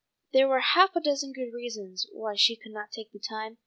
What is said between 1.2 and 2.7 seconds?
good reasons why she